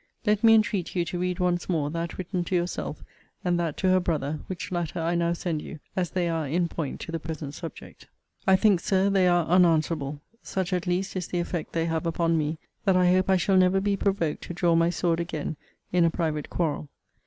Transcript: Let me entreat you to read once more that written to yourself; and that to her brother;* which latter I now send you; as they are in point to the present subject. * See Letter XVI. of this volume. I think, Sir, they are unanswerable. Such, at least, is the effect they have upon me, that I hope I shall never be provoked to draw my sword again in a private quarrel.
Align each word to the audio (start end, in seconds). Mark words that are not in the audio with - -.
Let 0.25 0.43
me 0.43 0.55
entreat 0.55 0.95
you 0.95 1.05
to 1.05 1.19
read 1.19 1.37
once 1.39 1.69
more 1.69 1.91
that 1.91 2.17
written 2.17 2.43
to 2.45 2.55
yourself; 2.55 3.03
and 3.45 3.59
that 3.59 3.77
to 3.77 3.89
her 3.89 3.99
brother;* 3.99 4.39
which 4.47 4.71
latter 4.71 4.99
I 4.99 5.13
now 5.13 5.33
send 5.33 5.61
you; 5.61 5.79
as 5.95 6.09
they 6.09 6.27
are 6.27 6.47
in 6.47 6.67
point 6.69 6.99
to 7.01 7.11
the 7.11 7.19
present 7.19 7.53
subject. 7.53 8.01
* 8.01 8.01
See 8.01 8.07
Letter 8.07 8.13
XVI. 8.13 8.13
of 8.13 8.23
this 8.23 8.41
volume. 8.41 8.47
I 8.47 8.61
think, 8.63 8.79
Sir, 8.79 9.09
they 9.11 9.27
are 9.27 9.45
unanswerable. 9.45 10.21
Such, 10.41 10.73
at 10.73 10.87
least, 10.87 11.15
is 11.15 11.27
the 11.27 11.39
effect 11.39 11.73
they 11.73 11.85
have 11.85 12.07
upon 12.07 12.35
me, 12.35 12.57
that 12.83 12.97
I 12.97 13.11
hope 13.11 13.29
I 13.29 13.37
shall 13.37 13.57
never 13.57 13.79
be 13.79 13.95
provoked 13.95 14.41
to 14.45 14.55
draw 14.55 14.73
my 14.73 14.89
sword 14.89 15.19
again 15.19 15.55
in 15.93 16.03
a 16.03 16.09
private 16.09 16.49
quarrel. 16.49 16.89